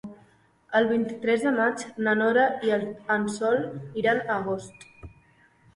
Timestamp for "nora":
2.23-2.47